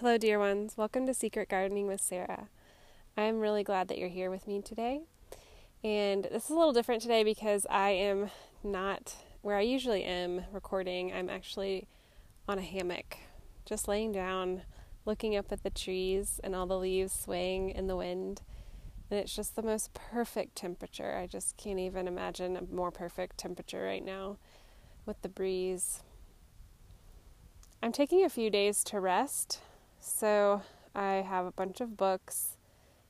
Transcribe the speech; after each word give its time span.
Hello, 0.00 0.16
dear 0.16 0.38
ones. 0.38 0.78
Welcome 0.78 1.06
to 1.08 1.12
Secret 1.12 1.50
Gardening 1.50 1.86
with 1.86 2.00
Sarah. 2.00 2.48
I'm 3.18 3.38
really 3.38 3.62
glad 3.62 3.88
that 3.88 3.98
you're 3.98 4.08
here 4.08 4.30
with 4.30 4.46
me 4.46 4.62
today. 4.62 5.02
And 5.84 6.24
this 6.24 6.44
is 6.44 6.50
a 6.50 6.54
little 6.54 6.72
different 6.72 7.02
today 7.02 7.22
because 7.22 7.66
I 7.68 7.90
am 7.90 8.30
not 8.64 9.14
where 9.42 9.58
I 9.58 9.60
usually 9.60 10.02
am 10.04 10.46
recording. 10.52 11.12
I'm 11.12 11.28
actually 11.28 11.86
on 12.48 12.58
a 12.58 12.62
hammock, 12.62 13.18
just 13.66 13.88
laying 13.88 14.10
down, 14.10 14.62
looking 15.04 15.36
up 15.36 15.52
at 15.52 15.64
the 15.64 15.68
trees 15.68 16.40
and 16.42 16.56
all 16.56 16.64
the 16.64 16.78
leaves 16.78 17.12
swaying 17.12 17.68
in 17.68 17.86
the 17.86 17.96
wind. 17.96 18.40
And 19.10 19.20
it's 19.20 19.36
just 19.36 19.54
the 19.54 19.62
most 19.62 19.92
perfect 19.92 20.56
temperature. 20.56 21.18
I 21.18 21.26
just 21.26 21.58
can't 21.58 21.78
even 21.78 22.08
imagine 22.08 22.56
a 22.56 22.62
more 22.74 22.90
perfect 22.90 23.36
temperature 23.36 23.82
right 23.82 24.02
now 24.02 24.38
with 25.04 25.20
the 25.20 25.28
breeze. 25.28 26.00
I'm 27.82 27.92
taking 27.92 28.24
a 28.24 28.30
few 28.30 28.48
days 28.48 28.82
to 28.84 28.98
rest 28.98 29.60
so 30.00 30.62
I 30.94 31.24
have 31.26 31.46
a 31.46 31.52
bunch 31.52 31.80
of 31.80 31.96
books, 31.96 32.56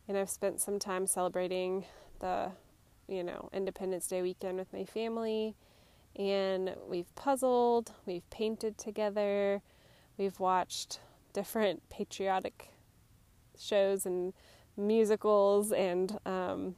and 0.08 0.18
I've 0.18 0.28
spent 0.28 0.60
some 0.60 0.78
time 0.78 1.06
celebrating 1.06 1.86
the, 2.18 2.50
you 3.08 3.22
know, 3.22 3.48
Independence 3.52 4.06
Day 4.08 4.22
weekend 4.22 4.58
with 4.58 4.72
my 4.72 4.84
family. 4.84 5.54
And 6.16 6.74
we've 6.88 7.14
puzzled, 7.14 7.92
we've 8.04 8.28
painted 8.30 8.76
together, 8.76 9.62
we've 10.18 10.40
watched 10.40 10.98
different 11.32 11.88
patriotic 11.88 12.70
shows 13.58 14.04
and 14.04 14.32
musicals 14.76 15.72
and 15.72 16.18
um, 16.26 16.74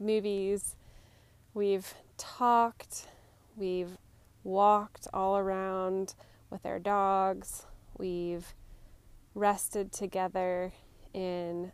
movies. 0.00 0.74
We've 1.54 1.94
talked, 2.18 3.06
we've 3.56 3.96
walked 4.42 5.06
all 5.14 5.38
around 5.38 6.14
with 6.50 6.66
our 6.66 6.80
dogs 6.80 7.66
we've 7.98 8.54
rested 9.34 9.92
together 9.92 10.72
in, 11.12 11.72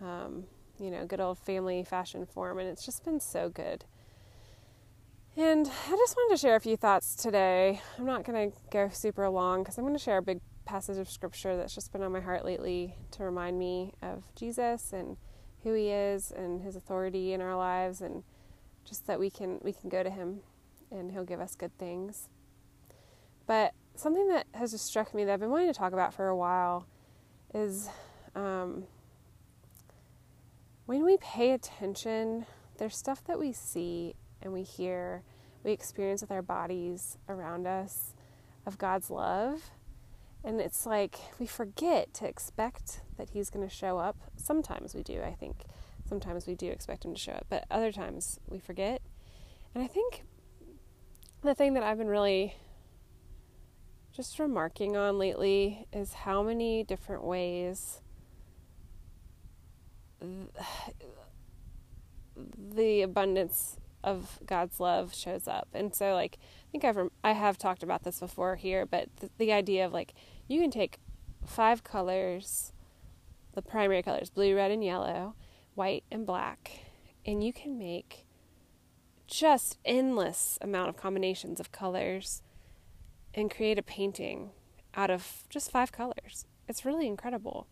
um, 0.00 0.44
you 0.78 0.90
know, 0.90 1.06
good 1.06 1.20
old 1.20 1.38
family 1.38 1.84
fashion 1.84 2.26
form, 2.26 2.58
and 2.58 2.68
it's 2.68 2.84
just 2.84 3.04
been 3.04 3.20
so 3.20 3.48
good. 3.48 3.84
And 5.36 5.68
I 5.68 5.90
just 5.90 6.16
wanted 6.16 6.34
to 6.34 6.40
share 6.40 6.56
a 6.56 6.60
few 6.60 6.76
thoughts 6.76 7.14
today. 7.14 7.80
I'm 7.96 8.04
not 8.04 8.24
going 8.24 8.50
to 8.50 8.58
go 8.70 8.88
super 8.92 9.28
long 9.28 9.62
because 9.62 9.78
I'm 9.78 9.84
going 9.84 9.96
to 9.96 10.02
share 10.02 10.18
a 10.18 10.22
big 10.22 10.40
passage 10.64 10.98
of 10.98 11.08
scripture 11.08 11.56
that's 11.56 11.74
just 11.74 11.92
been 11.92 12.02
on 12.02 12.12
my 12.12 12.20
heart 12.20 12.44
lately 12.44 12.96
to 13.12 13.22
remind 13.22 13.58
me 13.58 13.94
of 14.02 14.24
Jesus 14.34 14.92
and 14.92 15.16
who 15.62 15.72
he 15.74 15.90
is 15.90 16.30
and 16.30 16.62
his 16.62 16.76
authority 16.76 17.32
in 17.32 17.40
our 17.40 17.56
lives 17.56 18.00
and 18.00 18.22
just 18.84 19.06
that 19.06 19.20
we 19.20 19.30
can 19.30 19.60
we 19.62 19.72
can 19.72 19.88
go 19.88 20.02
to 20.02 20.10
him 20.10 20.40
and 20.90 21.12
he'll 21.12 21.24
give 21.24 21.40
us 21.40 21.54
good 21.54 21.76
things. 21.78 22.28
But 23.46 23.74
something 23.98 24.28
that 24.28 24.46
has 24.54 24.72
just 24.72 24.86
struck 24.86 25.14
me 25.14 25.24
that 25.24 25.32
I've 25.32 25.40
been 25.40 25.50
wanting 25.50 25.72
to 25.72 25.78
talk 25.78 25.92
about 25.92 26.14
for 26.14 26.28
a 26.28 26.36
while 26.36 26.86
is 27.54 27.88
um, 28.34 28.84
when 30.86 31.04
we 31.04 31.16
pay 31.18 31.52
attention, 31.52 32.46
there's 32.78 32.96
stuff 32.96 33.24
that 33.24 33.38
we 33.38 33.52
see 33.52 34.14
and 34.40 34.52
we 34.52 34.62
hear, 34.62 35.22
we 35.64 35.72
experience 35.72 36.20
with 36.20 36.30
our 36.30 36.42
bodies 36.42 37.18
around 37.28 37.66
us 37.66 38.14
of 38.64 38.78
God's 38.78 39.10
love. 39.10 39.70
And 40.44 40.60
it's 40.60 40.86
like 40.86 41.18
we 41.40 41.46
forget 41.46 42.14
to 42.14 42.26
expect 42.26 43.00
that 43.16 43.30
He's 43.30 43.50
going 43.50 43.68
to 43.68 43.74
show 43.74 43.98
up. 43.98 44.16
Sometimes 44.36 44.94
we 44.94 45.02
do, 45.02 45.20
I 45.22 45.32
think. 45.32 45.64
Sometimes 46.08 46.46
we 46.46 46.54
do 46.54 46.68
expect 46.68 47.04
Him 47.04 47.14
to 47.14 47.20
show 47.20 47.32
up, 47.32 47.46
but 47.48 47.64
other 47.70 47.90
times 47.90 48.38
we 48.48 48.60
forget. 48.60 49.02
And 49.74 49.82
I 49.82 49.88
think 49.88 50.22
the 51.42 51.54
thing 51.54 51.74
that 51.74 51.82
I've 51.82 51.98
been 51.98 52.08
really 52.08 52.54
just 54.18 54.40
remarking 54.40 54.96
on 54.96 55.16
lately 55.16 55.86
is 55.92 56.12
how 56.12 56.42
many 56.42 56.82
different 56.82 57.22
ways 57.22 58.00
the 62.74 63.02
abundance 63.02 63.76
of 64.02 64.40
God's 64.44 64.80
love 64.80 65.14
shows 65.14 65.46
up. 65.46 65.68
And 65.72 65.94
so 65.94 66.14
like 66.14 66.36
I 66.42 66.66
think 66.72 66.84
I've 66.84 66.98
I 67.22 67.30
have 67.30 67.58
talked 67.58 67.84
about 67.84 68.02
this 68.02 68.18
before 68.18 68.56
here, 68.56 68.84
but 68.84 69.08
the, 69.18 69.30
the 69.38 69.52
idea 69.52 69.86
of 69.86 69.92
like 69.92 70.14
you 70.48 70.60
can 70.60 70.72
take 70.72 70.98
five 71.46 71.84
colors, 71.84 72.72
the 73.52 73.62
primary 73.62 74.02
colors, 74.02 74.30
blue, 74.30 74.56
red 74.56 74.72
and 74.72 74.82
yellow, 74.82 75.36
white 75.76 76.02
and 76.10 76.26
black, 76.26 76.80
and 77.24 77.44
you 77.44 77.52
can 77.52 77.78
make 77.78 78.26
just 79.28 79.78
endless 79.84 80.58
amount 80.60 80.88
of 80.88 80.96
combinations 80.96 81.60
of 81.60 81.70
colors 81.70 82.42
and 83.38 83.54
create 83.54 83.78
a 83.78 83.82
painting 83.82 84.50
out 84.94 85.10
of 85.10 85.44
just 85.48 85.70
five 85.70 85.92
colors. 85.92 86.44
It's 86.66 86.84
really 86.84 87.06
incredible. 87.06 87.68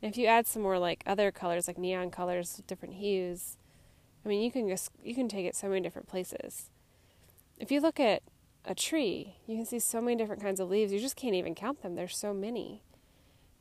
And 0.00 0.10
if 0.10 0.16
you 0.16 0.26
add 0.26 0.46
some 0.46 0.62
more 0.62 0.78
like 0.78 1.04
other 1.06 1.30
colors, 1.30 1.68
like 1.68 1.76
neon 1.76 2.10
colors, 2.10 2.62
different 2.66 2.94
hues, 2.94 3.58
I 4.24 4.28
mean, 4.28 4.40
you 4.40 4.50
can 4.50 4.66
just 4.68 4.90
you 5.02 5.14
can 5.14 5.28
take 5.28 5.44
it 5.44 5.54
so 5.54 5.68
many 5.68 5.82
different 5.82 6.08
places. 6.08 6.70
If 7.58 7.70
you 7.70 7.80
look 7.80 8.00
at 8.00 8.22
a 8.64 8.74
tree, 8.74 9.36
you 9.46 9.56
can 9.56 9.66
see 9.66 9.78
so 9.78 10.00
many 10.00 10.16
different 10.16 10.42
kinds 10.42 10.58
of 10.58 10.70
leaves. 10.70 10.92
You 10.92 10.98
just 11.00 11.16
can't 11.16 11.34
even 11.34 11.54
count 11.54 11.82
them. 11.82 11.96
There's 11.96 12.16
so 12.16 12.32
many. 12.32 12.82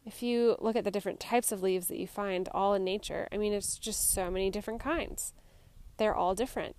If 0.06 0.24
you 0.24 0.56
look 0.60 0.78
at 0.78 0.86
the 0.86 0.92
different 0.92 1.20
types 1.20 1.52
of 1.52 1.62
leaves 1.62 1.90
that 1.90 2.00
you 2.00 2.08
find 2.08 2.48
all 2.54 2.74
in 2.74 2.86
nature, 2.86 3.28
I 3.34 3.38
mean, 3.38 3.52
it's 3.52 3.78
just 3.78 4.12
so 4.12 4.32
many 4.32 4.50
different 4.50 4.80
kinds. 4.80 5.34
They're 5.98 6.16
all 6.16 6.36
different. 6.36 6.78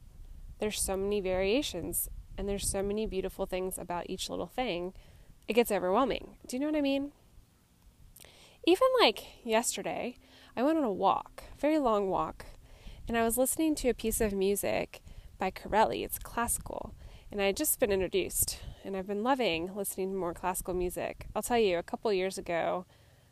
There's 0.59 0.81
so 0.81 0.97
many 0.97 1.21
variations 1.21 2.09
and 2.37 2.49
there's 2.49 2.69
so 2.69 2.83
many 2.83 3.07
beautiful 3.07 3.47
things 3.47 3.79
about 3.79 4.09
each 4.09 4.31
little 4.31 4.47
thing, 4.47 4.93
it 5.49 5.55
gets 5.55 5.73
overwhelming. 5.73 6.37
Do 6.47 6.57
you 6.57 6.61
know 6.61 6.67
what 6.67 6.79
I 6.79 6.83
mean? 6.83 7.13
Even 8.67 8.89
like 9.01 9.45
yesterday, 9.45 10.17
I 10.57 10.63
went 10.63 10.79
on 10.79 10.85
a 10.85 10.93
walk, 10.93 11.45
very 11.59 11.79
long 11.79 12.11
walk, 12.11 12.47
and 13.09 13.17
I 13.17 13.25
was 13.25 13.39
listening 13.39 13.75
to 13.77 13.89
a 13.89 13.95
piece 13.95 14.21
of 14.21 14.33
music 14.33 15.01
by 15.39 15.51
Corelli. 15.51 16.05
It's 16.05 16.19
classical, 16.19 16.95
and 17.33 17.41
I 17.41 17.47
had 17.47 17.57
just 17.57 17.81
been 17.81 17.91
introduced, 17.91 18.59
and 18.85 18.97
I've 18.97 19.07
been 19.07 19.23
loving 19.23 19.75
listening 19.75 20.11
to 20.11 20.17
more 20.17 20.35
classical 20.35 20.75
music. 20.75 21.27
I'll 21.35 21.43
tell 21.43 21.59
you, 21.59 21.79
a 21.79 21.83
couple 21.83 22.13
years 22.13 22.39
ago, 22.39 22.85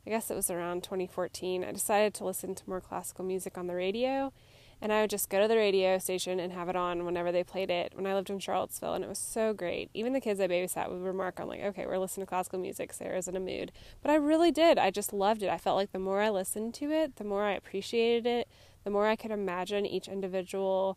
I 0.07 0.11
guess 0.11 0.31
it 0.31 0.35
was 0.35 0.51
around 0.51 0.83
2014, 0.85 1.63
I 1.63 1.73
decided 1.73 2.15
to 2.15 2.25
listen 2.25 2.55
to 2.55 2.63
more 2.67 2.81
classical 2.81 3.25
music 3.25 3.59
on 3.59 3.67
the 3.67 3.75
radio, 3.75 4.33
and 4.81 4.93
I 4.93 5.01
would 5.01 5.11
just 5.11 5.29
go 5.29 5.41
to 5.41 5.49
the 5.49 5.57
radio 5.57 5.99
station 5.99 6.39
and 6.39 6.53
have 6.53 6.69
it 6.69 6.77
on 6.77 7.05
whenever 7.05 7.33
they 7.33 7.43
played 7.43 7.71
it 7.71 7.93
when 7.95 8.07
I 8.07 8.15
lived 8.15 8.31
in 8.31 8.39
Charlottesville, 8.39 8.95
and 8.95 9.05
it 9.05 9.09
was 9.09 9.19
so 9.19 9.53
great. 9.53 9.91
Even 9.93 10.13
the 10.13 10.21
kids 10.21 10.41
I 10.41 10.47
babysat 10.47 10.91
would 10.91 11.03
remark 11.03 11.41
on, 11.41 11.49
like, 11.49 11.63
okay, 11.63 11.87
we're 11.87 11.99
listening 11.99 12.27
to 12.27 12.29
classical 12.29 12.61
music, 12.61 12.93
Sarah's 12.93 13.29
in 13.29 13.37
a 13.37 13.41
mood. 13.41 13.73
But 14.03 14.11
I 14.11 14.15
really 14.15 14.53
did. 14.53 14.79
I 14.79 14.91
just 14.91 15.13
loved 15.13 15.43
it. 15.43 15.51
I 15.51 15.59
felt 15.59 15.77
like 15.77 15.93
the 15.93 15.99
more 15.99 16.21
I 16.21 16.31
listened 16.31 16.75
to 16.75 16.91
it, 16.93 17.17
the 17.17 17.25
more 17.25 17.45
I 17.45 17.53
appreciated 17.53 18.27
it, 18.27 18.49
the 18.85 18.91
more 18.91 19.07
I 19.07 19.17
could 19.17 19.33
imagine 19.33 19.85
each 19.85 20.07
individual 20.07 20.97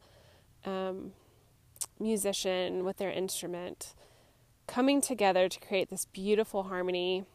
um, 0.63 1.13
musician 1.99 2.83
with 2.83 2.97
their 2.97 3.11
instrument 3.11 3.95
coming 4.67 5.01
together 5.01 5.49
to 5.49 5.59
create 5.59 5.89
this 5.89 6.05
beautiful 6.05 6.63
harmony 6.63 7.25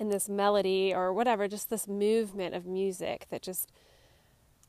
and 0.00 0.12
this 0.12 0.28
melody 0.28 0.94
or 0.94 1.12
whatever, 1.12 1.48
just 1.48 1.68
this 1.68 1.88
movement 1.88 2.54
of 2.54 2.64
music 2.64 3.26
that 3.30 3.42
just 3.42 3.70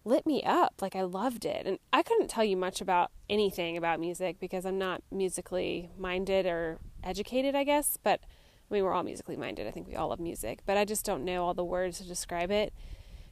lit 0.05 0.25
me 0.25 0.43
up. 0.43 0.81
Like 0.81 0.95
I 0.95 1.01
loved 1.01 1.45
it. 1.45 1.65
And 1.65 1.79
I 1.91 2.01
couldn't 2.03 2.29
tell 2.29 2.43
you 2.43 2.57
much 2.57 2.81
about 2.81 3.11
anything 3.29 3.77
about 3.77 3.99
music 3.99 4.39
because 4.39 4.65
I'm 4.65 4.77
not 4.77 5.01
musically 5.11 5.91
minded 5.97 6.45
or 6.45 6.79
educated, 7.03 7.55
I 7.55 7.63
guess. 7.63 7.97
But 8.01 8.21
I 8.69 8.73
mean, 8.73 8.83
we're 8.83 8.93
all 8.93 9.03
musically 9.03 9.37
minded. 9.37 9.67
I 9.67 9.71
think 9.71 9.87
we 9.87 9.95
all 9.95 10.09
love 10.09 10.19
music, 10.19 10.59
but 10.65 10.77
I 10.77 10.85
just 10.85 11.05
don't 11.05 11.25
know 11.25 11.43
all 11.43 11.53
the 11.53 11.63
words 11.63 11.97
to 11.97 12.03
describe 12.03 12.51
it. 12.51 12.73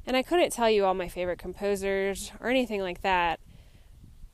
And 0.06 0.16
I 0.16 0.24
couldn't 0.24 0.52
tell 0.52 0.70
you 0.70 0.86
all 0.86 0.94
my 0.94 1.10
favorite 1.10 1.40
composers 1.40 2.32
or 2.40 2.50
anything 2.50 2.82
like 2.82 3.02
that. 3.02 3.40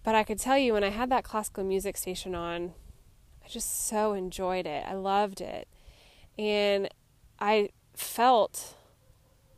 But 0.03 0.15
I 0.15 0.23
could 0.23 0.39
tell 0.39 0.57
you 0.57 0.73
when 0.73 0.83
I 0.83 0.89
had 0.89 1.09
that 1.09 1.23
classical 1.23 1.63
music 1.63 1.97
station 1.97 2.35
on, 2.35 2.73
I 3.43 3.47
just 3.47 3.87
so 3.87 4.13
enjoyed 4.13 4.65
it. 4.65 4.85
I 4.87 4.93
loved 4.93 5.41
it. 5.41 5.67
And 6.37 6.89
I 7.39 7.69
felt 7.93 8.75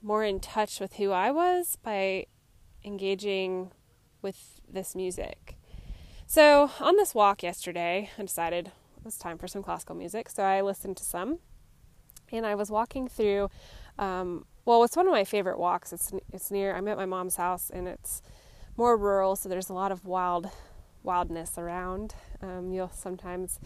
more 0.01 0.23
in 0.23 0.39
touch 0.39 0.79
with 0.79 0.95
who 0.95 1.11
I 1.11 1.31
was 1.31 1.77
by 1.83 2.27
engaging 2.85 3.71
with 4.21 4.61
this 4.71 4.95
music. 4.95 5.57
So, 6.27 6.71
on 6.79 6.95
this 6.95 7.13
walk 7.13 7.43
yesterday, 7.43 8.09
I 8.17 8.21
decided 8.21 8.67
it 8.67 9.05
was 9.05 9.17
time 9.17 9.37
for 9.37 9.47
some 9.47 9.61
classical 9.61 9.95
music. 9.95 10.29
So, 10.29 10.43
I 10.43 10.61
listened 10.61 10.97
to 10.97 11.03
some 11.03 11.39
and 12.31 12.45
I 12.45 12.55
was 12.55 12.71
walking 12.71 13.07
through. 13.07 13.49
Um, 13.99 14.45
well, 14.65 14.83
it's 14.83 14.95
one 14.95 15.07
of 15.07 15.11
my 15.11 15.23
favorite 15.23 15.59
walks. 15.59 15.93
It's 15.93 16.11
it's 16.33 16.49
near. 16.51 16.75
I'm 16.75 16.87
at 16.87 16.97
my 16.97 17.05
mom's 17.05 17.35
house, 17.35 17.69
and 17.69 17.87
it's 17.87 18.21
more 18.77 18.97
rural, 18.97 19.35
so 19.35 19.47
there's 19.47 19.69
a 19.69 19.73
lot 19.73 19.91
of 19.91 20.05
wild 20.05 20.49
wildness 21.03 21.57
around. 21.57 22.15
Um, 22.41 22.71
you'll 22.71 22.89
sometimes 22.89 23.59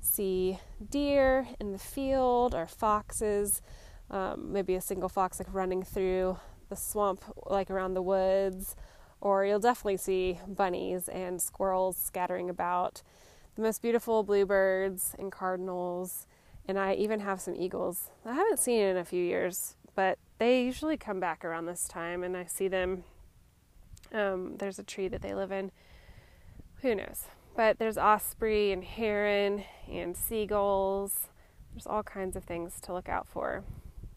see 0.00 0.58
deer 0.90 1.46
in 1.60 1.72
the 1.72 1.78
field 1.78 2.54
or 2.54 2.66
foxes, 2.66 3.60
um, 4.10 4.52
maybe 4.52 4.74
a 4.74 4.80
single 4.80 5.08
fox 5.08 5.38
like 5.38 5.52
running 5.52 5.82
through 5.82 6.38
the 6.68 6.76
swamp, 6.76 7.24
like 7.46 7.70
around 7.70 7.94
the 7.94 8.02
woods, 8.02 8.76
or 9.20 9.44
you'll 9.44 9.58
definitely 9.60 9.96
see 9.96 10.40
bunnies 10.46 11.08
and 11.08 11.40
squirrels 11.40 11.96
scattering 11.96 12.50
about. 12.50 13.02
The 13.54 13.62
most 13.62 13.80
beautiful 13.82 14.22
bluebirds 14.22 15.14
and 15.18 15.32
cardinals 15.32 16.26
And 16.68 16.78
I 16.78 16.94
even 16.94 17.20
have 17.20 17.40
some 17.40 17.54
eagles. 17.54 18.10
I 18.24 18.34
haven't 18.34 18.58
seen 18.58 18.80
in 18.80 18.96
a 18.96 19.04
few 19.04 19.24
years, 19.24 19.76
but 19.94 20.18
they 20.38 20.64
usually 20.64 20.96
come 20.96 21.20
back 21.20 21.44
around 21.44 21.66
this 21.66 21.86
time, 21.86 22.24
and 22.24 22.36
I 22.36 22.44
see 22.46 22.68
them. 22.68 23.04
Um, 24.12 24.56
there's 24.58 24.78
a 24.78 24.82
tree 24.82 25.08
that 25.08 25.22
they 25.22 25.34
live 25.34 25.52
in. 25.52 25.70
Who 26.82 26.94
knows? 26.94 27.24
But 27.56 27.78
there's 27.78 27.96
osprey 27.96 28.72
and 28.72 28.84
heron 28.84 29.64
and 29.90 30.16
seagulls. 30.16 31.28
There's 31.72 31.86
all 31.86 32.02
kinds 32.02 32.36
of 32.36 32.44
things 32.44 32.80
to 32.82 32.92
look 32.92 33.08
out 33.08 33.26
for. 33.28 33.62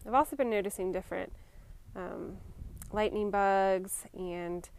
I've 0.05 0.13
also 0.13 0.35
been 0.35 0.49
noticing 0.49 0.91
different 0.91 1.31
um, 1.95 2.37
lightning 2.91 3.31
bugs 3.31 4.05
and 4.13 4.69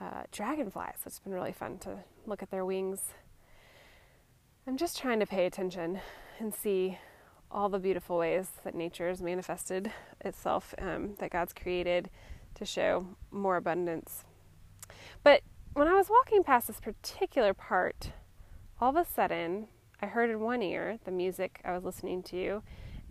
uh, 0.00 0.22
dragonflies. 0.32 0.98
It's 1.06 1.18
been 1.18 1.32
really 1.32 1.52
fun 1.52 1.78
to 1.78 1.98
look 2.26 2.42
at 2.42 2.50
their 2.50 2.64
wings. 2.64 3.12
I'm 4.66 4.76
just 4.76 4.98
trying 4.98 5.20
to 5.20 5.26
pay 5.26 5.46
attention 5.46 6.00
and 6.38 6.54
see 6.54 6.98
all 7.50 7.68
the 7.68 7.78
beautiful 7.78 8.16
ways 8.18 8.50
that 8.64 8.74
nature 8.74 9.08
has 9.08 9.20
manifested 9.20 9.92
itself, 10.20 10.74
um, 10.78 11.14
that 11.18 11.30
God's 11.30 11.52
created 11.52 12.08
to 12.54 12.64
show 12.64 13.06
more 13.30 13.56
abundance. 13.56 14.24
But 15.22 15.42
when 15.72 15.88
I 15.88 15.94
was 15.94 16.08
walking 16.08 16.42
past 16.42 16.66
this 16.66 16.80
particular 16.80 17.54
part, 17.54 18.12
all 18.80 18.90
of 18.90 18.96
a 18.96 19.04
sudden 19.04 19.68
I 20.00 20.06
heard 20.06 20.30
in 20.30 20.40
one 20.40 20.62
ear 20.62 20.98
the 21.04 21.10
music 21.10 21.60
I 21.64 21.72
was 21.72 21.84
listening 21.84 22.22
to, 22.24 22.62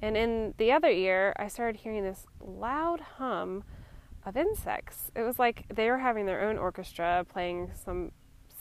and 0.02 0.16
in 0.16 0.54
the 0.58 0.72
other 0.72 0.90
ear 0.90 1.34
I 1.38 1.48
started 1.48 1.82
hearing 1.82 2.04
this 2.04 2.26
loud 2.40 3.02
hum 3.18 3.64
of 4.26 4.38
insects. 4.38 5.12
It 5.16 5.24
was 5.24 5.40
like 5.40 5.66
they 5.74 5.90
were 5.90 5.98
having 5.98 6.26
their 6.26 6.42
own 6.42 6.58
orchestra 6.58 7.26
playing 7.28 7.72
some 7.74 8.12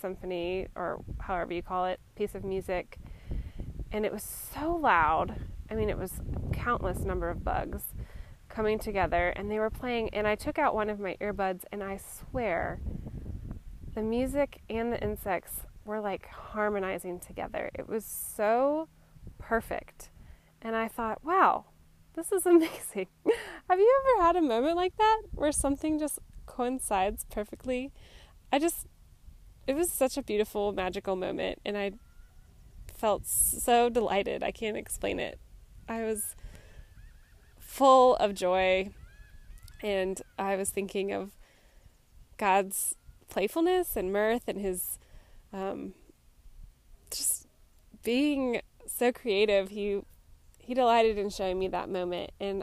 symphony 0.01 0.69
or 0.75 1.03
however 1.19 1.53
you 1.53 1.63
call 1.63 1.87
it, 1.87 2.01
piece 2.15 2.35
of 2.35 2.45
music. 2.45 2.99
And 3.91 4.05
it 4.05 4.13
was 4.13 4.23
so 4.23 4.77
loud. 4.77 5.35
I 5.71 5.75
mean, 5.75 5.91
it 5.91 5.99
was 5.99 6.21
a 6.35 6.55
countless 6.55 7.01
number 7.01 7.29
of 7.31 7.45
bugs 7.45 7.95
coming 8.49 8.79
together 8.79 9.29
and 9.31 9.51
they 9.51 9.59
were 9.59 9.71
playing 9.71 10.09
and 10.11 10.27
I 10.27 10.35
took 10.35 10.59
out 10.59 10.75
one 10.75 10.89
of 10.89 10.99
my 10.99 11.17
earbuds 11.21 11.65
and 11.71 11.83
I 11.83 11.99
swear 11.99 12.81
the 13.95 14.03
music 14.03 14.63
and 14.71 14.93
the 14.93 15.03
insects 15.03 15.67
were 15.85 16.01
like 16.01 16.29
harmonizing 16.29 17.21
together. 17.21 17.71
It 17.75 17.89
was 17.89 18.05
so 18.05 18.89
perfect. 19.39 20.11
And 20.61 20.75
I 20.75 20.89
thought, 20.89 21.25
wow, 21.25 21.67
this 22.15 22.33
is 22.33 22.47
amazing. 22.47 23.07
Have 23.69 23.79
you 23.79 24.03
ever 24.17 24.25
had 24.25 24.37
a 24.37 24.43
moment 24.43 24.77
like 24.77 24.97
that 24.97 25.23
where 25.33 25.53
something 25.53 25.99
just 25.99 26.19
coincides 26.47 27.25
perfectly? 27.31 27.93
I 28.53 28.59
just, 28.59 28.87
it 29.67 29.75
was 29.75 29.93
such 29.93 30.17
a 30.17 30.23
beautiful, 30.23 30.73
magical 30.73 31.17
moment, 31.17 31.61
and 31.65 31.77
I 31.77 31.93
felt 32.95 33.27
so 33.27 33.89
delighted. 33.89 34.43
I 34.43 34.51
can't 34.51 34.77
explain 34.77 35.21
it. 35.21 35.39
I 35.89 36.03
was 36.03 36.35
full 37.59 38.17
of 38.17 38.35
joy, 38.35 38.91
and 39.83 40.21
I 40.39 40.57
was 40.57 40.71
thinking 40.71 41.13
of 41.13 41.37
God's 42.39 42.97
playfulness 43.29 43.97
and 43.97 44.13
mirth 44.13 44.49
and 44.49 44.59
His 44.61 44.99
um, 45.53 45.95
just 47.11 47.47
being 48.03 48.61
so 48.87 49.13
creative. 49.13 49.69
He 49.69 50.01
he 50.69 50.75
delighted 50.75 51.17
in 51.17 51.31
showing 51.31 51.59
me 51.59 51.67
that 51.67 51.89
moment 51.89 52.31
and 52.39 52.63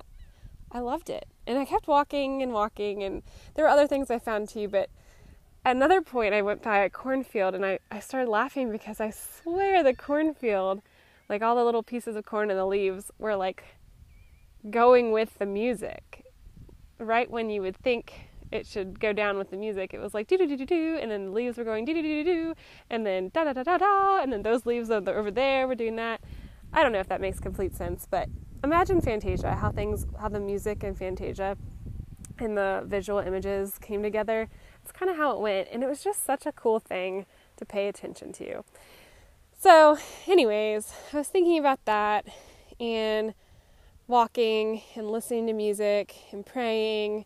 I 0.72 0.78
loved 0.78 1.10
it. 1.10 1.26
And 1.48 1.58
I 1.58 1.66
kept 1.66 1.88
walking 1.88 2.44
and 2.44 2.54
walking 2.54 3.02
and 3.02 3.24
there 3.56 3.66
were 3.66 3.70
other 3.70 3.88
things 3.88 4.12
I 4.12 4.20
found 4.20 4.48
too, 4.48 4.68
but 4.68 4.92
at 5.66 5.76
another 5.76 6.04
point 6.04 6.36
I 6.36 6.44
went 6.44 6.62
by 6.62 6.78
a 6.84 6.90
cornfield 6.92 7.56
and 7.56 7.66
I, 7.66 7.80
I 7.90 8.00
started 8.00 8.30
laughing 8.30 8.72
because 8.72 9.02
I 9.02 9.10
swear 9.10 9.82
the 9.82 9.96
cornfield, 9.96 10.84
like 11.30 11.42
all 11.42 11.56
the 11.56 11.64
little 11.64 11.82
pieces 11.82 12.16
of 12.16 12.26
corn 12.26 12.52
and 12.52 12.60
the 12.60 12.68
leaves 12.68 13.10
were 13.18 13.36
like 13.36 13.64
going 14.70 15.12
with 15.12 15.40
the 15.40 15.48
music. 15.48 16.26
Right 17.00 17.30
when 17.30 17.50
you 17.50 17.64
would 17.64 17.76
think 17.76 18.30
it 18.52 18.68
should 18.68 19.00
go 19.00 19.14
down 19.14 19.40
with 19.40 19.50
the 19.50 19.58
music. 19.58 19.96
It 19.96 20.00
was 20.00 20.14
like 20.14 20.28
do 20.28 20.38
do 20.38 20.46
do 20.46 20.58
do 20.58 20.66
do, 20.68 21.00
and 21.02 21.10
then 21.10 21.26
the 21.26 21.32
leaves 21.32 21.58
were 21.58 21.64
going 21.64 21.86
do 21.86 21.94
do 21.96 22.04
do 22.04 22.24
do 22.24 22.34
do, 22.34 22.54
and 22.92 23.04
then 23.04 23.32
da 23.34 23.46
da 23.46 23.54
da 23.54 23.64
da 23.64 23.80
da, 23.80 24.22
and 24.22 24.32
then 24.32 24.44
those 24.44 24.68
leaves 24.68 24.92
over 24.92 25.32
there 25.32 25.68
were 25.68 25.74
doing 25.74 25.96
that. 25.96 26.22
I 26.76 26.84
don't 26.84 26.92
know 26.92 27.00
if 27.00 27.08
that 27.08 27.22
makes 27.22 27.40
complete 27.40 27.74
sense, 27.74 28.06
but 28.10 28.28
imagine 28.62 29.00
Fantasia, 29.00 29.56
how 29.56 29.72
things, 29.72 30.06
how 30.20 30.28
the 30.28 30.42
music 30.42 30.84
and 30.84 30.98
Fantasia 30.98 31.56
and 32.38 32.58
the 32.58 32.84
visual 32.86 33.20
images 33.20 33.78
came 33.80 34.04
together. 34.04 34.50
It's 34.84 34.92
kind 34.92 35.10
of 35.10 35.16
how 35.16 35.32
it 35.32 35.40
went, 35.40 35.70
and 35.72 35.84
it 35.84 35.88
was 35.88 36.04
just 36.04 36.26
such 36.26 36.46
a 36.46 36.52
cool 36.52 36.82
thing 36.82 37.28
to 37.56 37.64
pay 37.64 37.88
attention 37.88 38.34
to. 38.34 38.66
So, 39.58 39.98
anyways, 40.28 40.92
I 41.14 41.18
was 41.20 41.30
thinking 41.30 41.58
about 41.58 41.80
that 41.86 42.26
and 42.78 43.34
walking 44.06 44.82
and 44.96 45.10
listening 45.10 45.48
to 45.48 45.54
music 45.54 46.14
and 46.34 46.46
praying 46.46 47.24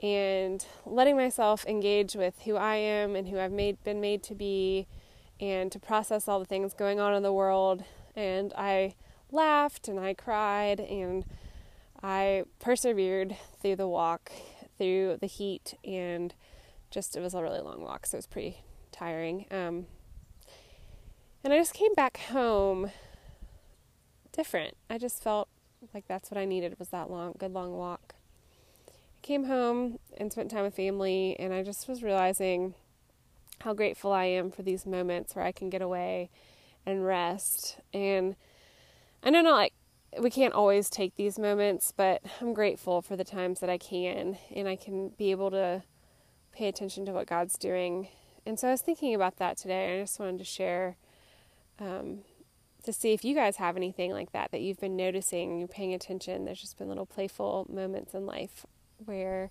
and 0.00 0.64
letting 0.86 1.16
myself 1.16 1.66
engage 1.66 2.14
with 2.14 2.42
who 2.44 2.54
I 2.54 2.76
am 2.76 3.16
and 3.16 3.26
who 3.28 3.40
I've 3.40 3.50
made 3.50 3.82
been 3.82 4.00
made 4.00 4.22
to 4.22 4.36
be 4.36 4.86
and 5.40 5.72
to 5.72 5.80
process 5.80 6.28
all 6.28 6.38
the 6.38 6.44
things 6.44 6.74
going 6.74 7.00
on 7.00 7.12
in 7.12 7.24
the 7.24 7.32
world 7.32 7.82
and 8.16 8.52
I 8.56 8.94
laughed 9.30 9.88
and 9.88 9.98
I 9.98 10.14
cried 10.14 10.80
and 10.80 11.24
I 12.02 12.44
persevered 12.60 13.36
through 13.60 13.76
the 13.76 13.88
walk, 13.88 14.30
through 14.78 15.18
the 15.20 15.26
heat, 15.26 15.74
and 15.84 16.34
just 16.90 17.16
it 17.16 17.20
was 17.20 17.34
a 17.34 17.42
really 17.42 17.60
long 17.60 17.82
walk, 17.82 18.06
so 18.06 18.16
it 18.16 18.18
was 18.18 18.26
pretty 18.26 18.58
tiring. 18.92 19.46
Um, 19.50 19.86
and 21.42 21.52
I 21.52 21.58
just 21.58 21.74
came 21.74 21.94
back 21.94 22.18
home 22.18 22.90
different. 24.32 24.76
I 24.90 24.98
just 24.98 25.22
felt 25.22 25.48
like 25.92 26.06
that's 26.06 26.30
what 26.30 26.38
I 26.38 26.44
needed 26.44 26.78
was 26.78 26.88
that 26.88 27.10
long, 27.10 27.34
good 27.38 27.52
long 27.52 27.76
walk. 27.76 28.14
I 28.88 29.20
came 29.22 29.44
home 29.44 29.98
and 30.16 30.30
spent 30.30 30.50
time 30.50 30.64
with 30.64 30.76
family, 30.76 31.36
and 31.38 31.54
I 31.54 31.62
just 31.62 31.88
was 31.88 32.02
realizing 32.02 32.74
how 33.60 33.72
grateful 33.72 34.12
I 34.12 34.24
am 34.24 34.50
for 34.50 34.62
these 34.62 34.84
moments 34.84 35.34
where 35.34 35.44
I 35.44 35.52
can 35.52 35.70
get 35.70 35.80
away 35.80 36.30
and 36.86 37.04
rest. 37.04 37.78
And 37.92 38.36
I 39.22 39.30
know 39.30 39.42
not 39.42 39.56
like 39.56 39.74
we 40.20 40.30
can't 40.30 40.54
always 40.54 40.88
take 40.90 41.16
these 41.16 41.38
moments, 41.38 41.92
but 41.96 42.22
I'm 42.40 42.54
grateful 42.54 43.02
for 43.02 43.16
the 43.16 43.24
times 43.24 43.60
that 43.60 43.70
I 43.70 43.78
can 43.78 44.38
and 44.54 44.68
I 44.68 44.76
can 44.76 45.10
be 45.10 45.30
able 45.30 45.50
to 45.50 45.82
pay 46.52 46.68
attention 46.68 47.04
to 47.06 47.12
what 47.12 47.26
God's 47.26 47.58
doing. 47.58 48.08
And 48.46 48.58
so 48.58 48.68
I 48.68 48.70
was 48.70 48.82
thinking 48.82 49.14
about 49.14 49.36
that 49.38 49.56
today. 49.56 49.98
I 49.98 50.02
just 50.02 50.20
wanted 50.20 50.38
to 50.38 50.44
share 50.44 50.96
um, 51.80 52.20
to 52.84 52.92
see 52.92 53.12
if 53.12 53.24
you 53.24 53.34
guys 53.34 53.56
have 53.56 53.76
anything 53.76 54.12
like 54.12 54.32
that 54.32 54.52
that 54.52 54.60
you've 54.60 54.80
been 54.80 54.96
noticing, 54.96 55.58
you're 55.58 55.68
paying 55.68 55.94
attention. 55.94 56.44
There's 56.44 56.60
just 56.60 56.78
been 56.78 56.88
little 56.88 57.06
playful 57.06 57.66
moments 57.68 58.14
in 58.14 58.26
life 58.26 58.66
where 59.04 59.50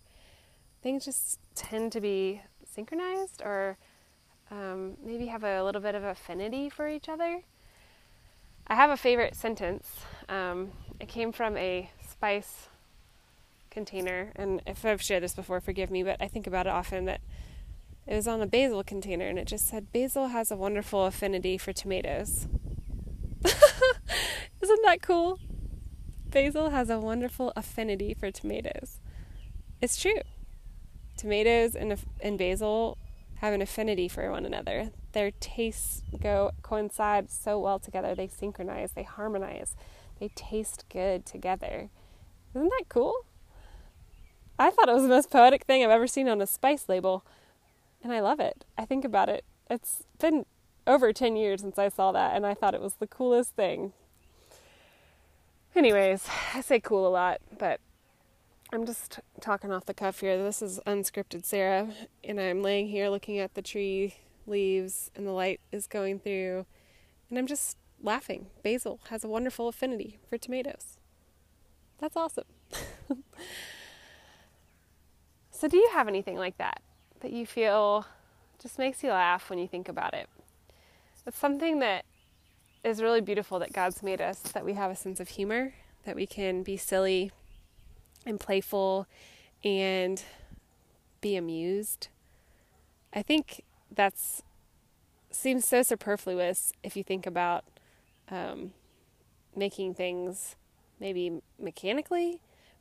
things 0.81 1.05
just 1.05 1.39
tend 1.55 1.91
to 1.93 2.01
be 2.01 2.41
synchronized 2.65 3.41
or 3.43 3.77
um, 4.53 4.97
maybe 5.03 5.25
have 5.27 5.43
a 5.43 5.63
little 5.63 5.81
bit 5.81 5.95
of 5.95 6.03
affinity 6.03 6.69
for 6.69 6.87
each 6.87 7.09
other. 7.09 7.41
I 8.67 8.75
have 8.75 8.91
a 8.91 8.97
favorite 8.97 9.35
sentence. 9.35 10.01
Um, 10.29 10.71
it 10.99 11.07
came 11.07 11.31
from 11.31 11.57
a 11.57 11.89
spice 12.07 12.67
container, 13.71 14.31
and 14.35 14.61
if 14.67 14.85
I've 14.85 15.01
shared 15.01 15.23
this 15.23 15.33
before, 15.33 15.59
forgive 15.59 15.89
me, 15.89 16.03
but 16.03 16.17
I 16.21 16.27
think 16.27 16.45
about 16.45 16.67
it 16.67 16.69
often 16.69 17.05
that 17.05 17.21
it 18.05 18.15
was 18.15 18.27
on 18.27 18.41
a 18.41 18.47
basil 18.47 18.83
container, 18.83 19.27
and 19.27 19.39
it 19.39 19.47
just 19.47 19.67
said, 19.67 19.91
Basil 19.91 20.27
has 20.27 20.51
a 20.51 20.55
wonderful 20.55 21.05
affinity 21.05 21.57
for 21.57 21.73
tomatoes. 21.73 22.47
Isn't 24.61 24.81
that 24.83 25.01
cool? 25.01 25.39
Basil 26.29 26.69
has 26.69 26.89
a 26.89 26.99
wonderful 26.99 27.51
affinity 27.55 28.13
for 28.13 28.29
tomatoes. 28.29 28.99
It's 29.81 29.99
true. 29.99 30.21
Tomatoes 31.17 31.75
and, 31.75 31.97
and 32.21 32.37
basil 32.37 32.97
have 33.43 33.53
an 33.53 33.61
affinity 33.61 34.07
for 34.07 34.31
one 34.31 34.45
another. 34.45 34.89
Their 35.11 35.31
tastes 35.31 36.01
go 36.21 36.51
coincide 36.61 37.29
so 37.29 37.59
well 37.59 37.77
together. 37.77 38.15
They 38.15 38.29
synchronize, 38.29 38.93
they 38.93 39.03
harmonize, 39.03 39.75
they 40.21 40.29
taste 40.29 40.85
good 40.89 41.25
together. 41.25 41.89
Isn't 42.55 42.69
that 42.69 42.85
cool? 42.87 43.25
I 44.57 44.69
thought 44.69 44.87
it 44.87 44.93
was 44.93 45.03
the 45.03 45.09
most 45.09 45.29
poetic 45.29 45.65
thing 45.65 45.83
I've 45.83 45.89
ever 45.89 46.07
seen 46.07 46.29
on 46.29 46.39
a 46.39 46.47
spice 46.47 46.87
label, 46.87 47.25
and 48.01 48.13
I 48.13 48.21
love 48.21 48.39
it. 48.39 48.63
I 48.77 48.85
think 48.85 49.03
about 49.03 49.27
it. 49.27 49.43
It's 49.69 50.03
been 50.19 50.45
over 50.87 51.11
10 51.11 51.35
years 51.35 51.59
since 51.59 51.77
I 51.77 51.89
saw 51.89 52.13
that, 52.13 52.37
and 52.37 52.45
I 52.45 52.53
thought 52.53 52.73
it 52.73 52.81
was 52.81 52.93
the 52.93 53.07
coolest 53.07 53.57
thing. 53.57 53.91
Anyways, 55.75 56.29
I 56.53 56.61
say 56.61 56.79
cool 56.79 57.05
a 57.05 57.09
lot, 57.09 57.41
but 57.59 57.81
I'm 58.73 58.87
just 58.87 59.19
talking 59.39 59.71
off 59.71 59.85
the 59.85 59.93
cuff 59.93 60.21
here. 60.21 60.35
This 60.43 60.59
is 60.63 60.79
unscripted 60.87 61.45
Sarah, 61.45 61.89
and 62.23 62.41
I'm 62.41 62.63
laying 62.63 62.87
here 62.87 63.07
looking 63.07 63.37
at 63.37 63.53
the 63.53 63.61
tree 63.61 64.15
leaves, 64.47 65.11
and 65.15 65.27
the 65.27 65.31
light 65.31 65.59
is 65.71 65.85
going 65.85 66.17
through, 66.17 66.65
and 67.29 67.37
I'm 67.37 67.45
just 67.45 67.77
laughing. 68.01 68.47
Basil 68.63 68.99
has 69.11 69.23
a 69.23 69.27
wonderful 69.27 69.67
affinity 69.67 70.17
for 70.27 70.39
tomatoes. 70.39 70.97
That's 71.99 72.17
awesome. 72.17 72.45
so, 75.51 75.67
do 75.67 75.77
you 75.77 75.89
have 75.93 76.07
anything 76.07 76.37
like 76.37 76.57
that 76.57 76.81
that 77.19 77.31
you 77.31 77.45
feel 77.45 78.07
just 78.59 78.79
makes 78.79 79.03
you 79.03 79.11
laugh 79.11 79.51
when 79.51 79.59
you 79.59 79.67
think 79.67 79.87
about 79.87 80.15
it? 80.15 80.27
It's 81.27 81.37
something 81.37 81.77
that 81.81 82.05
is 82.83 83.03
really 83.03 83.21
beautiful 83.21 83.59
that 83.59 83.71
God's 83.71 84.01
made 84.01 84.19
us, 84.19 84.39
that 84.39 84.65
we 84.65 84.73
have 84.73 84.89
a 84.89 84.95
sense 84.95 85.19
of 85.19 85.29
humor, 85.29 85.75
that 86.05 86.15
we 86.15 86.25
can 86.25 86.63
be 86.63 86.75
silly 86.75 87.31
and 88.25 88.39
playful 88.39 89.07
and 89.63 90.23
be 91.21 91.35
amused. 91.35 92.07
I 93.13 93.21
think 93.21 93.63
that's 93.91 94.43
seems 95.31 95.67
so 95.67 95.81
superfluous 95.81 96.73
if 96.83 96.95
you 96.95 97.03
think 97.03 97.25
about 97.25 97.65
um, 98.29 98.71
making 99.55 99.95
things 99.95 100.55
maybe 100.99 101.41
mechanically, 101.59 102.39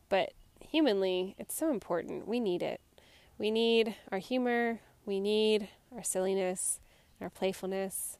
but 0.08 0.32
humanly, 0.60 1.34
it's 1.38 1.54
so 1.54 1.70
important. 1.70 2.28
We 2.28 2.40
need 2.40 2.62
it. 2.62 2.80
We 3.38 3.50
need 3.50 3.96
our 4.10 4.18
humor, 4.18 4.80
we 5.06 5.18
need 5.18 5.68
our 5.94 6.02
silliness, 6.02 6.78
our 7.20 7.30
playfulness, 7.30 8.18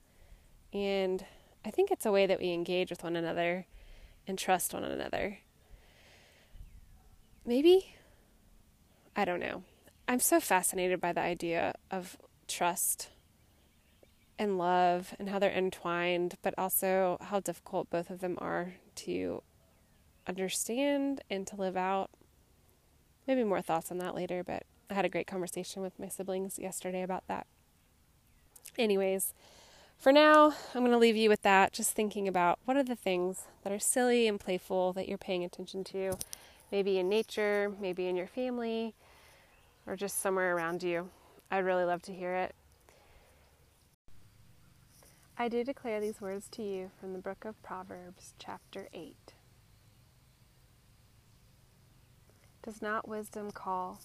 and 0.73 1.25
I 1.65 1.71
think 1.71 1.91
it's 1.91 2.07
a 2.07 2.11
way 2.11 2.27
that 2.27 2.41
we 2.41 2.53
engage 2.53 2.91
with 2.91 3.05
one 3.05 3.15
another 3.15 3.67
and 4.27 4.39
trust 4.39 4.75
one 4.75 4.85
another. 4.85 5.39
Maybe? 7.45 7.95
I 9.17 9.25
don't 9.25 9.41
know. 9.41 9.63
I'm 10.09 10.21
so 10.21 10.41
fascinated 10.41 11.01
by 11.01 11.13
the 11.13 11.21
idea 11.21 11.75
of 11.91 12.17
trust 12.49 13.09
and 14.39 14.59
love 14.59 15.15
and 15.19 15.29
how 15.29 15.39
they're 15.39 15.51
entwined, 15.51 16.37
but 16.43 16.55
also 16.57 17.19
how 17.21 17.41
difficult 17.41 17.91
both 17.91 18.11
of 18.11 18.21
them 18.21 18.37
are 18.41 18.75
to 18.97 19.43
understand 20.27 21.23
and 21.31 21.47
to 21.47 21.57
live 21.57 21.77
out. 21.77 22.11
Maybe 23.27 23.45
more 23.45 23.63
thoughts 23.63 23.91
on 23.91 23.99
that 23.99 24.15
later, 24.15 24.43
but 24.43 24.65
I 24.91 24.95
had 24.95 25.05
a 25.05 25.09
great 25.09 25.27
conversation 25.27 25.83
with 25.83 25.99
my 25.99 26.09
siblings 26.09 26.59
yesterday 26.59 27.03
about 27.03 27.27
that. 27.29 27.47
Anyways, 28.79 29.35
for 29.99 30.13
now, 30.13 30.55
I'm 30.75 30.81
going 30.81 30.93
to 30.93 30.99
leave 30.99 31.17
you 31.17 31.29
with 31.29 31.43
that, 31.43 31.73
just 31.73 31.93
thinking 31.93 32.27
about 32.27 32.59
what 32.65 32.77
are 32.77 32.83
the 32.83 32.97
things 32.97 33.43
that 33.63 33.73
are 33.73 33.79
silly 33.79 34.27
and 34.27 34.41
playful 34.41 34.93
that 34.95 35.09
you're 35.09 35.19
paying 35.19 35.45
attention 35.45 35.85
to, 35.85 36.19
maybe 36.73 36.99
in 36.99 37.09
nature, 37.09 37.71
maybe 37.79 38.09
in 38.09 38.17
your 38.17 38.27
family, 38.27 38.95
or 39.87 39.95
just 39.95 40.21
somewhere 40.21 40.57
around 40.57 40.83
you. 40.83 41.11
I'd 41.51 41.67
really 41.67 41.85
love 41.85 42.01
to 42.03 42.15
hear 42.15 42.35
it. 42.35 42.55
I 45.39 45.49
do 45.49 45.63
declare 45.63 46.01
these 46.01 46.21
words 46.21 46.49
to 46.53 46.63
you 46.63 46.91
from 46.99 47.13
the 47.13 47.19
book 47.19 47.45
of 47.45 47.63
Proverbs, 47.63 48.33
chapter 48.39 48.89
8. 48.95 49.35
Does 52.65 52.81
not 52.81 53.07
wisdom 53.07 53.51
call? 53.51 54.01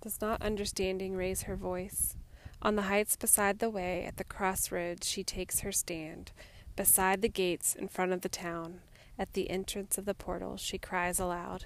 Does 0.00 0.20
not 0.20 0.42
understanding 0.42 1.16
raise 1.16 1.42
her 1.42 1.56
voice? 1.56 2.14
On 2.62 2.76
the 2.76 2.82
heights 2.82 3.16
beside 3.16 3.58
the 3.58 3.70
way, 3.70 4.04
at 4.04 4.16
the 4.16 4.24
crossroads, 4.24 5.08
she 5.08 5.24
takes 5.24 5.60
her 5.60 5.72
stand. 5.72 6.30
Beside 6.76 7.22
the 7.22 7.28
gates 7.28 7.74
in 7.74 7.88
front 7.88 8.12
of 8.12 8.20
the 8.20 8.28
town, 8.28 8.80
at 9.18 9.32
the 9.32 9.50
entrance 9.50 9.98
of 9.98 10.04
the 10.04 10.14
portal, 10.14 10.56
she 10.56 10.78
cries 10.78 11.18
aloud 11.18 11.64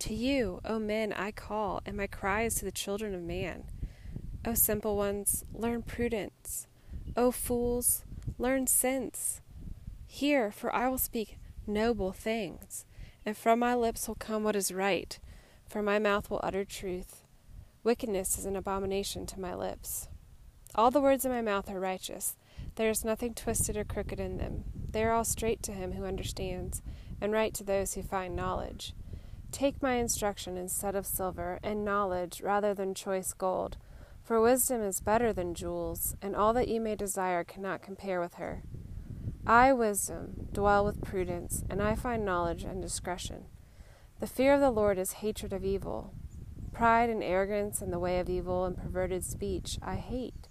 To 0.00 0.14
you, 0.14 0.60
O 0.64 0.78
men, 0.78 1.12
I 1.12 1.30
call, 1.30 1.80
and 1.86 1.96
my 1.96 2.06
cry 2.06 2.42
is 2.42 2.56
to 2.56 2.64
the 2.64 2.72
children 2.72 3.14
of 3.14 3.22
man. 3.22 3.64
O 4.44 4.54
simple 4.54 4.96
ones, 4.96 5.44
learn 5.52 5.82
prudence. 5.82 6.66
O 7.16 7.30
fools, 7.30 8.04
learn 8.38 8.66
sense. 8.66 9.40
Hear, 10.06 10.50
for 10.50 10.74
I 10.74 10.88
will 10.88 10.98
speak 10.98 11.38
noble 11.66 12.12
things, 12.12 12.84
and 13.24 13.36
from 13.36 13.58
my 13.58 13.74
lips 13.74 14.06
will 14.06 14.14
come 14.14 14.44
what 14.44 14.56
is 14.56 14.72
right, 14.72 15.18
for 15.66 15.82
my 15.82 15.98
mouth 15.98 16.28
will 16.30 16.40
utter 16.42 16.64
truth. 16.64 17.22
Wickedness 17.82 18.38
is 18.38 18.46
an 18.46 18.56
abomination 18.56 19.26
to 19.26 19.40
my 19.40 19.54
lips. 19.54 20.08
All 20.74 20.90
the 20.90 21.00
words 21.00 21.24
of 21.24 21.30
my 21.30 21.42
mouth 21.42 21.70
are 21.70 21.80
righteous. 21.80 22.36
There 22.76 22.90
is 22.90 23.04
nothing 23.04 23.34
twisted 23.34 23.76
or 23.76 23.84
crooked 23.84 24.18
in 24.18 24.38
them. 24.38 24.64
They 24.90 25.04
are 25.04 25.12
all 25.12 25.24
straight 25.24 25.62
to 25.64 25.72
him 25.72 25.92
who 25.92 26.04
understands, 26.04 26.82
and 27.20 27.32
right 27.32 27.54
to 27.54 27.64
those 27.64 27.94
who 27.94 28.02
find 28.02 28.36
knowledge. 28.36 28.92
Take 29.54 29.80
my 29.80 29.92
instruction 29.92 30.56
instead 30.56 30.96
of 30.96 31.06
silver, 31.06 31.60
and 31.62 31.84
knowledge 31.84 32.40
rather 32.42 32.74
than 32.74 32.92
choice 32.92 33.32
gold. 33.32 33.76
For 34.24 34.40
wisdom 34.40 34.82
is 34.82 35.00
better 35.00 35.32
than 35.32 35.54
jewels, 35.54 36.16
and 36.20 36.34
all 36.34 36.52
that 36.54 36.66
you 36.66 36.80
may 36.80 36.96
desire 36.96 37.44
cannot 37.44 37.80
compare 37.80 38.18
with 38.18 38.34
her. 38.34 38.64
I, 39.46 39.72
wisdom, 39.72 40.48
dwell 40.52 40.84
with 40.84 41.04
prudence, 41.04 41.62
and 41.70 41.80
I 41.80 41.94
find 41.94 42.24
knowledge 42.24 42.64
and 42.64 42.82
discretion. 42.82 43.44
The 44.18 44.26
fear 44.26 44.54
of 44.54 44.60
the 44.60 44.72
Lord 44.72 44.98
is 44.98 45.12
hatred 45.22 45.52
of 45.52 45.64
evil. 45.64 46.14
Pride 46.72 47.08
and 47.08 47.22
arrogance 47.22 47.80
and 47.80 47.92
the 47.92 48.00
way 48.00 48.18
of 48.18 48.28
evil 48.28 48.64
and 48.64 48.76
perverted 48.76 49.24
speech 49.24 49.78
I 49.80 49.94
hate. 49.94 50.48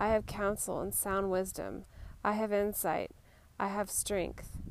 I 0.00 0.08
have 0.08 0.24
counsel 0.24 0.80
and 0.80 0.94
sound 0.94 1.30
wisdom. 1.30 1.84
I 2.24 2.32
have 2.32 2.50
insight. 2.50 3.10
I 3.60 3.68
have 3.68 3.90
strength. 3.90 4.61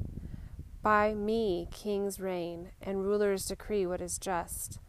By 0.82 1.14
me 1.14 1.68
kings 1.72 2.20
reign, 2.20 2.72
and 2.82 3.04
rulers 3.04 3.46
decree 3.46 3.86
what 3.86 4.02
is 4.02 4.18
just. 4.18 4.80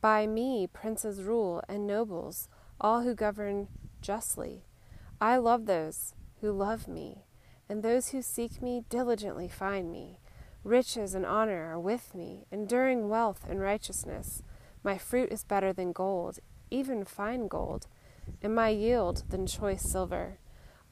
By 0.00 0.26
me 0.26 0.66
princes 0.66 1.22
rule, 1.22 1.62
and 1.68 1.86
nobles, 1.86 2.48
all 2.80 3.02
who 3.02 3.14
govern 3.14 3.68
justly. 4.00 4.64
I 5.20 5.36
love 5.36 5.66
those 5.66 6.14
who 6.40 6.52
love 6.52 6.88
me, 6.88 7.24
and 7.68 7.82
those 7.82 8.08
who 8.08 8.22
seek 8.22 8.62
me 8.62 8.84
diligently 8.88 9.48
find 9.48 9.90
me. 9.90 10.20
Riches 10.62 11.14
and 11.14 11.26
honor 11.26 11.72
are 11.72 11.80
with 11.80 12.14
me, 12.14 12.46
enduring 12.50 13.08
wealth 13.08 13.44
and 13.48 13.60
righteousness. 13.60 14.42
My 14.82 14.98
fruit 14.98 15.32
is 15.32 15.44
better 15.44 15.72
than 15.72 15.92
gold, 15.92 16.38
even 16.70 17.04
fine 17.04 17.48
gold 17.48 17.86
and 18.42 18.54
my 18.54 18.68
yield 18.68 19.24
than 19.28 19.46
choice 19.46 19.82
silver. 19.82 20.38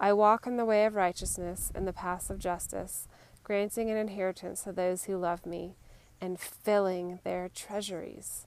I 0.00 0.12
walk 0.12 0.46
in 0.46 0.56
the 0.56 0.64
way 0.64 0.84
of 0.84 0.94
righteousness 0.94 1.72
and 1.74 1.86
the 1.86 1.92
paths 1.92 2.30
of 2.30 2.38
justice, 2.38 3.08
granting 3.48 3.90
an 3.90 3.96
inheritance 3.96 4.64
to 4.64 4.72
those 4.72 5.04
who 5.04 5.16
love 5.16 5.46
me, 5.46 5.74
and 6.20 6.38
filling 6.38 7.18
their 7.24 7.48
treasuries. 7.48 8.46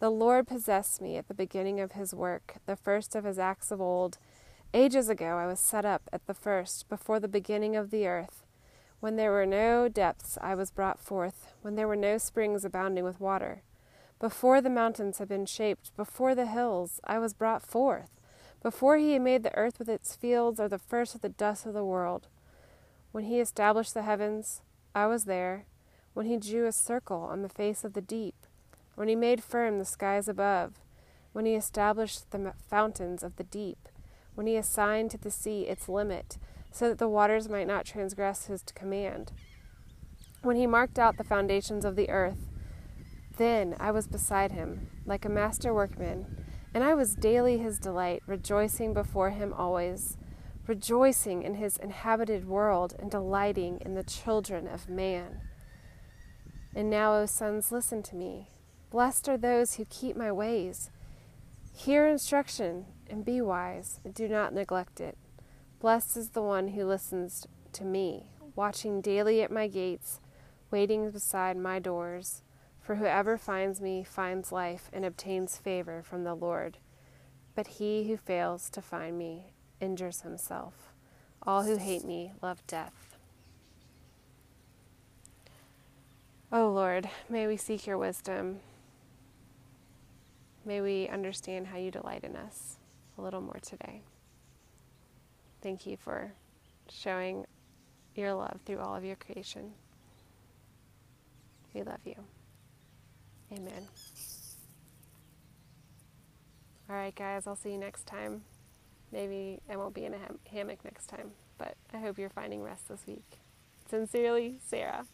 The 0.00 0.10
Lord 0.10 0.48
possessed 0.48 1.00
me 1.00 1.16
at 1.16 1.28
the 1.28 1.34
beginning 1.34 1.78
of 1.78 1.92
his 1.92 2.12
work, 2.12 2.56
the 2.66 2.74
first 2.74 3.14
of 3.14 3.22
his 3.22 3.38
acts 3.38 3.70
of 3.70 3.80
old. 3.80 4.18
Ages 4.74 5.08
ago 5.08 5.38
I 5.38 5.46
was 5.46 5.60
set 5.60 5.84
up 5.84 6.02
at 6.12 6.26
the 6.26 6.34
first, 6.34 6.88
before 6.88 7.20
the 7.20 7.28
beginning 7.28 7.76
of 7.76 7.92
the 7.92 8.08
earth. 8.08 8.44
When 8.98 9.14
there 9.14 9.30
were 9.30 9.46
no 9.46 9.88
depths, 9.88 10.36
I 10.40 10.56
was 10.56 10.72
brought 10.72 10.98
forth, 10.98 11.54
when 11.62 11.76
there 11.76 11.86
were 11.86 11.94
no 11.94 12.18
springs 12.18 12.64
abounding 12.64 13.04
with 13.04 13.20
water. 13.20 13.62
Before 14.18 14.60
the 14.60 14.68
mountains 14.68 15.18
had 15.18 15.28
been 15.28 15.46
shaped, 15.46 15.96
before 15.96 16.34
the 16.34 16.46
hills, 16.46 17.00
I 17.04 17.20
was 17.20 17.32
brought 17.32 17.62
forth 17.62 18.10
before 18.62 18.96
he 18.96 19.12
had 19.12 19.22
made 19.22 19.42
the 19.42 19.56
earth 19.56 19.78
with 19.78 19.88
its 19.88 20.14
fields, 20.14 20.60
or 20.60 20.68
the 20.68 20.78
first 20.78 21.14
of 21.14 21.20
the 21.20 21.28
dust 21.28 21.66
of 21.66 21.74
the 21.74 21.84
world. 21.84 22.28
When 23.12 23.24
he 23.24 23.40
established 23.40 23.94
the 23.94 24.02
heavens, 24.02 24.62
I 24.94 25.06
was 25.06 25.24
there. 25.24 25.66
When 26.14 26.26
he 26.26 26.36
drew 26.36 26.66
a 26.66 26.72
circle 26.72 27.22
on 27.22 27.42
the 27.42 27.48
face 27.48 27.84
of 27.84 27.92
the 27.92 28.00
deep. 28.00 28.34
When 28.94 29.08
he 29.08 29.14
made 29.14 29.42
firm 29.42 29.78
the 29.78 29.84
skies 29.84 30.28
above. 30.28 30.80
When 31.32 31.46
he 31.46 31.54
established 31.54 32.30
the 32.30 32.52
fountains 32.68 33.22
of 33.22 33.36
the 33.36 33.44
deep. 33.44 33.88
When 34.34 34.46
he 34.46 34.56
assigned 34.56 35.10
to 35.12 35.18
the 35.18 35.30
sea 35.30 35.62
its 35.62 35.88
limit, 35.88 36.38
so 36.70 36.88
that 36.88 36.98
the 36.98 37.08
waters 37.08 37.48
might 37.48 37.66
not 37.66 37.84
transgress 37.84 38.46
his 38.46 38.62
command. 38.74 39.32
When 40.42 40.56
he 40.56 40.66
marked 40.66 40.98
out 40.98 41.18
the 41.18 41.24
foundations 41.24 41.84
of 41.84 41.96
the 41.96 42.10
earth, 42.10 42.48
then 43.36 43.76
I 43.78 43.90
was 43.90 44.08
beside 44.08 44.52
him, 44.52 44.88
like 45.06 45.24
a 45.24 45.28
master 45.28 45.72
workman 45.72 46.42
and 46.74 46.82
I 46.82 46.94
was 46.94 47.14
daily 47.14 47.58
his 47.58 47.78
delight, 47.78 48.22
rejoicing 48.26 48.94
before 48.94 49.30
him 49.30 49.52
always, 49.52 50.16
rejoicing 50.66 51.42
in 51.42 51.54
his 51.54 51.76
inhabited 51.76 52.46
world, 52.46 52.94
and 52.98 53.10
delighting 53.10 53.78
in 53.80 53.94
the 53.94 54.04
children 54.04 54.68
of 54.68 54.88
man. 54.88 55.40
And 56.74 56.88
now, 56.88 57.14
O 57.14 57.26
sons, 57.26 57.72
listen 57.72 58.02
to 58.04 58.16
me. 58.16 58.48
Blessed 58.90 59.28
are 59.28 59.36
those 59.36 59.74
who 59.74 59.84
keep 59.86 60.16
my 60.16 60.30
ways. 60.30 60.90
Hear 61.74 62.06
instruction 62.06 62.86
and 63.08 63.24
be 63.24 63.40
wise, 63.40 64.00
and 64.04 64.14
do 64.14 64.28
not 64.28 64.54
neglect 64.54 65.00
it. 65.00 65.18
Blessed 65.80 66.16
is 66.16 66.30
the 66.30 66.42
one 66.42 66.68
who 66.68 66.84
listens 66.84 67.46
to 67.72 67.84
me, 67.84 68.30
watching 68.54 69.00
daily 69.00 69.42
at 69.42 69.50
my 69.50 69.66
gates, 69.66 70.20
waiting 70.70 71.10
beside 71.10 71.56
my 71.56 71.78
doors. 71.78 72.42
For 72.80 72.96
whoever 72.96 73.36
finds 73.36 73.80
me 73.80 74.04
finds 74.04 74.52
life 74.52 74.90
and 74.92 75.04
obtains 75.04 75.56
favor 75.56 76.02
from 76.02 76.24
the 76.24 76.34
Lord. 76.34 76.78
But 77.54 77.66
he 77.66 78.04
who 78.04 78.16
fails 78.16 78.70
to 78.70 78.82
find 78.82 79.18
me 79.18 79.52
injures 79.82 80.22
himself. 80.22 80.94
All 81.42 81.64
who 81.64 81.76
hate 81.76 82.04
me 82.04 82.32
love 82.40 82.66
death. 82.66 83.16
Oh 86.52 86.70
Lord, 86.70 87.08
may 87.28 87.46
we 87.46 87.56
seek 87.56 87.86
your 87.86 87.98
wisdom. 87.98 88.60
May 90.64 90.80
we 90.80 91.08
understand 91.08 91.66
how 91.66 91.78
you 91.78 91.90
delight 91.90 92.24
in 92.24 92.36
us 92.36 92.76
a 93.18 93.22
little 93.22 93.40
more 93.40 93.58
today. 93.60 94.02
Thank 95.60 95.86
you 95.86 95.96
for 95.96 96.32
showing 96.88 97.46
your 98.14 98.34
love 98.34 98.60
through 98.64 98.78
all 98.78 98.94
of 98.94 99.04
your 99.04 99.16
creation. 99.16 99.72
We 101.74 101.82
love 101.82 102.00
you. 102.04 102.16
Amen. 103.52 103.88
All 106.88 106.96
right, 106.96 107.14
guys, 107.14 107.46
I'll 107.46 107.56
see 107.56 107.72
you 107.72 107.78
next 107.78 108.06
time. 108.06 108.42
Maybe 109.12 109.60
I 109.70 109.76
won't 109.76 109.94
be 109.94 110.04
in 110.04 110.14
a 110.14 110.18
ham- 110.18 110.38
hammock 110.50 110.84
next 110.84 111.06
time, 111.06 111.32
but 111.58 111.74
I 111.92 111.98
hope 111.98 112.18
you're 112.18 112.30
finding 112.30 112.62
rest 112.62 112.88
this 112.88 113.06
week. 113.06 113.38
Sincerely, 113.88 114.58
Sarah. 114.66 115.04